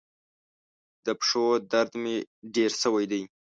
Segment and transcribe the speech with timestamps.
[1.05, 2.15] د پښو درد مي
[2.55, 3.21] ډیر سوی دی.